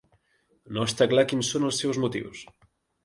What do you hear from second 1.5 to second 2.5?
són els seus motius.